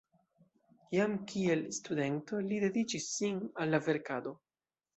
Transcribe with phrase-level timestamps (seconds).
[0.95, 4.39] Jam kiel studento li dediĉis sin al la verkado.